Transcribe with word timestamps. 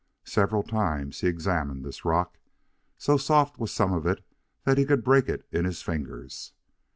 Several 0.25 0.63
times 0.63 1.19
he 1.21 1.27
examined 1.27 1.85
this 1.85 2.03
rock. 2.03 2.39
So 2.97 3.17
soft 3.17 3.59
was 3.59 3.71
some 3.71 3.93
of 3.93 4.07
it 4.07 4.25
that 4.63 4.79
he 4.79 4.83
could 4.83 5.03
break 5.03 5.29
it 5.29 5.45
in 5.51 5.63
his 5.63 5.83
fingers. 5.83 6.53